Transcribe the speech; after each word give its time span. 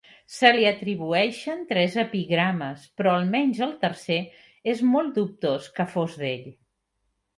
Se 0.35 0.49
li 0.53 0.63
atribueixen 0.69 1.59
tres 1.71 1.97
epigrames, 2.03 2.87
però 3.01 3.13
almenys 3.17 3.61
el 3.69 3.75
tercer 3.87 4.19
és 4.75 4.83
molt 4.95 5.13
dubtós 5.19 5.69
que 5.79 5.87
fos 5.97 6.17
d'ell. 6.23 6.53